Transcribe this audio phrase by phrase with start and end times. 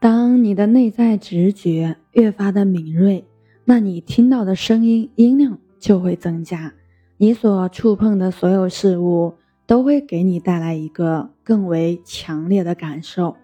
[0.00, 3.26] 当你的内在直觉越发的敏锐，
[3.66, 6.72] 那你听到的声音音量就会增加，
[7.18, 9.34] 你所触碰的所有事物
[9.66, 13.36] 都会给你带来一个更为强烈的感受，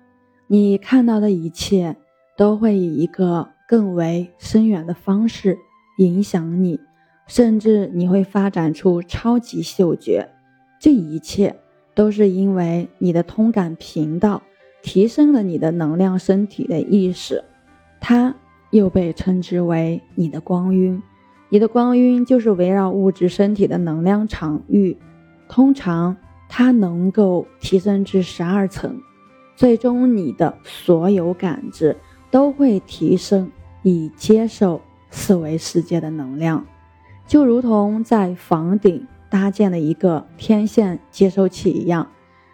[0.47, 1.95] 你看到的一切
[2.39, 5.59] 都会以一个更为深远的方式
[5.99, 6.81] 影响你，
[7.27, 10.27] 甚至你会发展出超级嗅觉，
[10.81, 11.55] 这一切
[11.95, 14.43] 都是因为你的通感频道。
[14.87, 17.43] 提升了你的能量身体的意识，
[18.01, 18.33] 它
[18.71, 21.03] 又被称之为你的光晕。
[21.49, 24.97] 你的光晕就是围绕物质身体的能量场域，
[25.49, 26.17] 通常
[26.49, 28.97] 它能够提升至十二层，
[29.57, 31.97] 最终你的所有感知
[32.31, 33.51] 都会提升，
[33.83, 36.65] 以接受四维世界的能量，
[37.27, 42.09] 就如同在房顶搭建了一个天线接收器一样，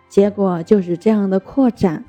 [0.08, 2.02] 结果就是这样的扩展。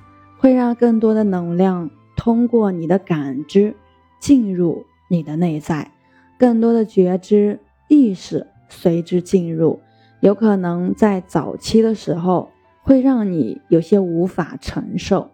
[0.44, 3.74] 会让更多的能量通过你的感知
[4.20, 5.90] 进入你的内在，
[6.38, 9.80] 更多的觉知意识随之进入。
[10.20, 15.32] 有可能在早期的时候会让你有些无法承受。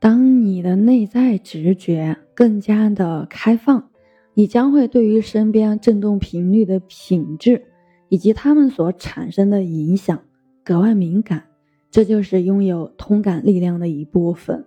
[0.00, 3.88] 当你的内在直觉更加的开放，
[4.34, 7.66] 你将会对于身边振动频率的品质
[8.08, 10.18] 以及它们所产生的影响
[10.64, 11.44] 格外敏感。
[11.90, 14.66] 这就是拥有通感力量的一部分。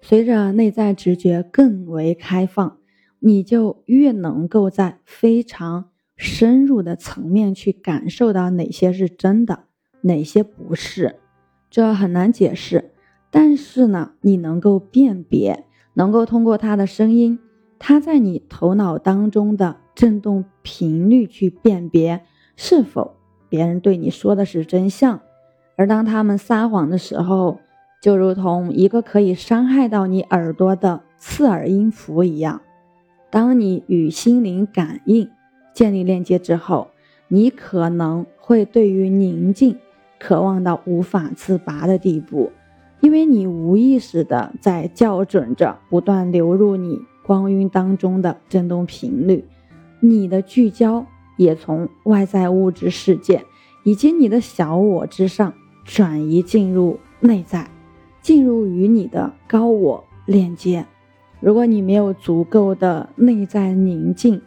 [0.00, 2.78] 随着内在直觉更为开放，
[3.20, 9.64] 你就越能够在非常深入的层面去感受到哪些是真的，
[10.02, 11.16] 哪些不是。
[11.70, 12.92] 这很难解释，
[13.30, 17.38] 但是呢，你能够辨别，能够通过他的声音，
[17.78, 22.22] 他在你头脑当中的震动频率去辨别
[22.56, 23.16] 是否
[23.48, 25.20] 别人对你说的是真相。
[25.76, 27.60] 而当他们撒谎的时候，
[28.00, 32.60] 就如同一个可以伤害到你耳朵的刺耳音符一样。
[33.30, 35.28] 当你与心灵感应
[35.72, 36.88] 建立链接之后，
[37.28, 39.76] 你可能会对于宁静
[40.20, 42.52] 渴望到无法自拔的地步，
[43.00, 49.44] 因为你无意识的在校准着不断流入你光晕当中的振动频率，
[49.98, 51.04] 你的聚焦
[51.36, 53.44] 也从外在物质世界
[53.82, 55.52] 以及你的小我之上。
[55.84, 57.70] 转移进入内在，
[58.20, 60.86] 进入与你的高我链接。
[61.40, 64.40] 如果你没有足够的内在宁静，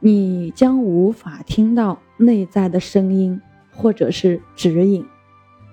[0.00, 3.40] 你将无法听到内在的声音
[3.72, 5.04] 或者是指引。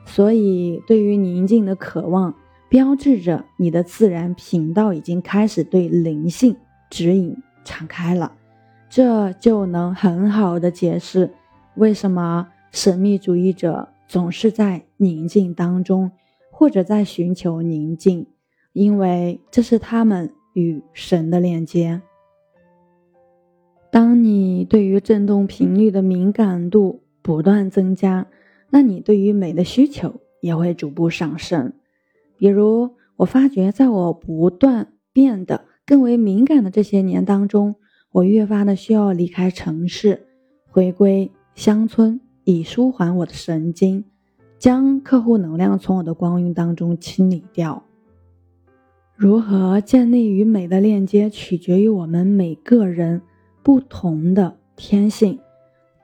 [0.05, 2.33] 所以，对于宁静的渴望，
[2.69, 6.55] 标志着你的自然频道已经开始对灵性
[6.89, 7.35] 指引
[7.65, 8.31] 敞开了。
[8.89, 11.31] 这就能很好的解释
[11.75, 13.89] 为什么神秘主义者。
[14.09, 16.11] 总是在宁静当中，
[16.51, 18.25] 或者在寻求宁静，
[18.73, 22.01] 因为这是他们与神的链接。
[23.91, 28.25] 当你对于振动频率的敏感度不断增加，
[28.71, 31.73] 那你对于美的需求也会逐步上升。
[32.35, 37.75] 比如，我发觉在我不断变得更为敏感的这些年当中，
[38.11, 40.25] 我越发的需要离开城市，
[40.67, 42.19] 回归乡村。
[42.49, 44.05] 以舒缓我的神经，
[44.57, 47.83] 将客户能量从我的光晕当中清理掉。
[49.15, 53.21] 如何建立与美的链接，取决于我们每个人
[53.61, 55.37] 不同的天性。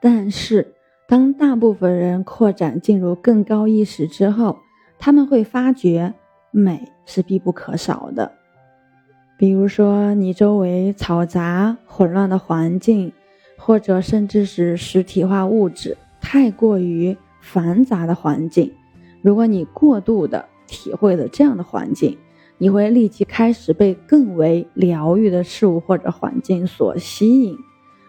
[0.00, 0.72] 但是，
[1.08, 4.56] 当大部分人扩展进入更高意识之后，
[5.00, 6.14] 他们会发觉
[6.52, 8.30] 美是必不可少的。
[9.36, 13.12] 比如说，你周围嘈杂混乱的环境，
[13.56, 15.96] 或者甚至是实体化物质。
[16.28, 18.72] 太过于繁杂的环境，
[19.22, 22.18] 如果你过度的体会了这样的环境，
[22.58, 27.56] 你会立即开始被更为疗愈的事物或者环境所吸引。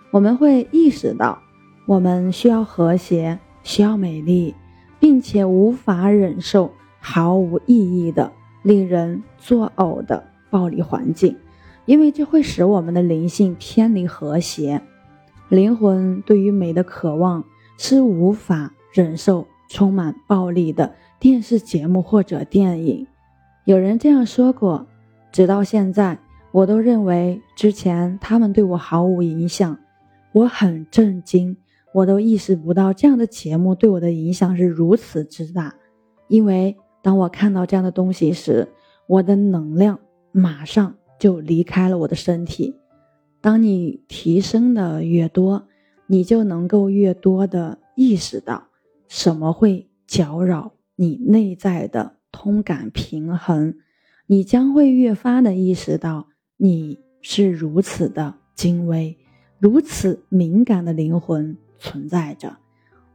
[0.09, 1.38] 我们会意识到，
[1.85, 4.55] 我们需要和谐，需要美丽，
[4.99, 8.31] 并且无法忍受毫无意义的、
[8.63, 11.37] 令人作呕的暴力环境，
[11.85, 14.81] 因为这会使我们的灵性偏离和谐。
[15.49, 17.43] 灵魂对于美的渴望。
[17.78, 23.06] 是无法忍受充满暴力的电视节目或者电影。
[23.66, 24.88] 有人这样说过，
[25.32, 26.18] 直到现在，
[26.52, 29.78] 我都认为之前他们对我毫无影响。
[30.32, 31.56] 我很震惊，
[31.94, 35.73] 我都意识不到这样的节目对我的影响是如此之大。
[36.28, 38.68] 因为当我看到这样的东西时，
[39.06, 40.00] 我的能量
[40.32, 42.76] 马上就离开了我的身体。
[43.40, 45.68] 当你提升的越多。
[46.08, 48.68] 你就能够越多的意识到
[49.08, 53.76] 什么会搅扰你内在的通感平衡，
[54.26, 56.28] 你将会越发的意识到
[56.58, 59.18] 你是如此的精微、
[59.59, 62.58] 如此敏感的灵魂存在着。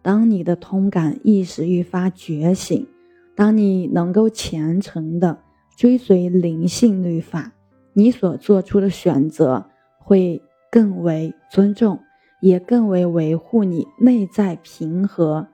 [0.03, 2.87] 当你的通感意识愈发觉醒，
[3.35, 5.39] 当你能够虔诚的
[5.77, 7.53] 追随灵性律法，
[7.93, 12.01] 你所做出的选择会更为尊重，
[12.43, 15.47] 也更为维护你内在平和。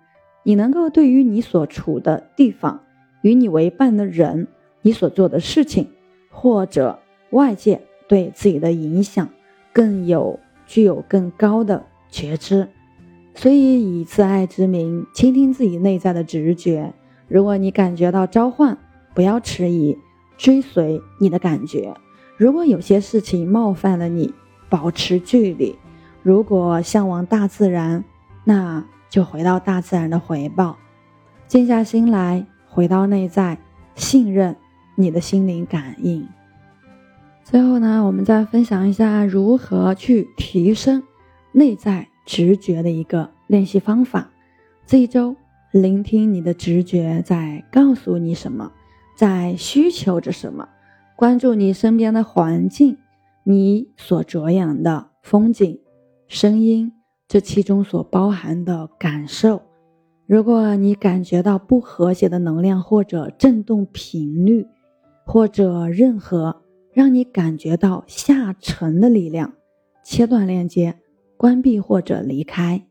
[0.43, 2.81] 你能够对于你所处的地方、
[3.21, 4.49] 与你为伴的人、
[4.81, 5.87] 你所做的事情，
[6.31, 6.99] 或者
[7.31, 9.29] 外界对自己的影响，
[9.75, 12.67] 更有具有更高的觉知。
[13.35, 16.95] 所以，以自爱之名，倾听自己内在的直觉。
[17.29, 18.79] 如果你感觉到召唤，
[19.15, 19.99] 不要迟疑，
[20.39, 21.95] 追随你的感觉。
[22.39, 24.33] 如果有些事情冒犯了你，
[24.71, 25.77] 保持距离。
[26.29, 28.05] 如果向往大自然，
[28.45, 28.85] 那。
[29.09, 30.77] 就回到大自然的回报，
[31.47, 33.57] 静下心来，回到内在，
[33.95, 34.55] 信任
[34.97, 36.29] 你的心灵感应。
[37.43, 41.03] 最后呢，我们再分享一下如何去提升
[41.53, 44.29] 内在直觉的一个练习方法。
[44.85, 45.35] 这一周，
[45.71, 48.71] 聆听你的直觉在告诉你什么，
[49.17, 50.69] 在需求着什么，
[51.17, 52.99] 关注你身边的环境，
[53.43, 55.81] 你所着眼的风景、
[56.29, 56.93] 声音。
[57.27, 59.61] 这其中所包含的感受，
[60.27, 64.67] 如果你感觉到不和谐的能量或者振动频率，
[65.27, 69.53] 或者任何让你感觉到下沉的力量，
[70.03, 70.99] 切断链接，
[71.37, 72.87] 关闭或者离开。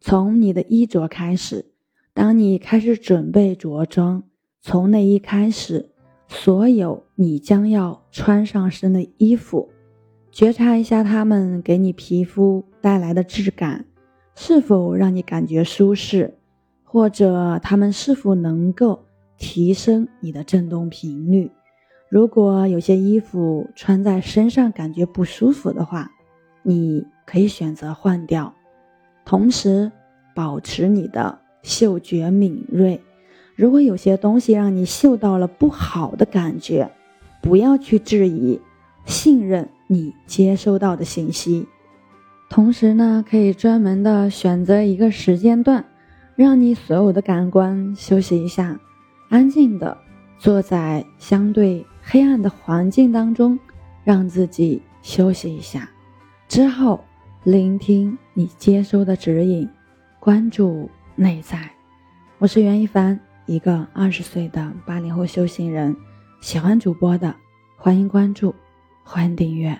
[0.00, 1.66] 从你的衣着开始，
[2.12, 4.22] 当你开始准备着装，
[4.60, 5.90] 从内衣开始，
[6.28, 9.70] 所有你将要穿上身的衣服。
[10.34, 13.84] 觉察一下它们给你皮肤带来的质感，
[14.34, 16.34] 是否让你感觉舒适，
[16.82, 19.04] 或者它们是否能够
[19.38, 21.52] 提升你的振动频率？
[22.08, 26.10] 如果有些衣服穿在身上感觉不舒服的话，
[26.64, 28.52] 你可以选择换掉。
[29.24, 29.92] 同时，
[30.34, 33.00] 保持你的嗅觉敏锐。
[33.54, 36.90] 如果有些东西让你嗅到了不好的感觉，
[37.40, 38.60] 不要去质疑，
[39.04, 39.68] 信任。
[39.86, 41.68] 你接收到的信息，
[42.48, 45.84] 同时呢，可以专门的选择一个时间段，
[46.36, 48.80] 让你所有的感官休息一下，
[49.28, 49.96] 安静的
[50.38, 53.58] 坐在相对黑暗的环境当中，
[54.04, 55.86] 让自己休息一下，
[56.48, 57.04] 之后
[57.42, 59.68] 聆听你接收的指引，
[60.18, 61.70] 关注内在。
[62.38, 65.94] 我是袁一凡，一个二十岁的八零后修行人，
[66.40, 67.36] 喜欢主播的
[67.76, 68.54] 欢迎关注。
[69.04, 69.78] 欢迎订阅。